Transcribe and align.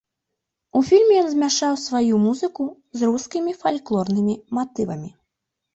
У 0.79 0.81
фільме 0.87 1.13
ён 1.25 1.29
змяшаў 1.33 1.77
сваю 1.85 2.13
музыку 2.25 2.63
з 3.01 3.13
рускімі 3.13 3.51
фальклорнымі 3.63 4.33
матывамі. 4.59 5.09